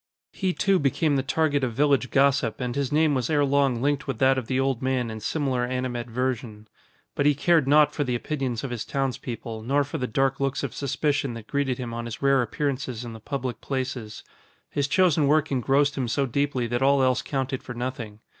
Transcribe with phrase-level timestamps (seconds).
[0.33, 4.07] He too became the target of village gossip and his name was ere long linked
[4.07, 6.67] with that of the old man in similar animadversion.
[7.13, 10.63] But he cared naught for the opinions of his townspeople nor for the dark looks
[10.63, 14.23] of suspicion that greeted him on his rare appearances in the public places.
[14.71, 18.21] His chosen work engrossed him so deeply that all else counted for nothing.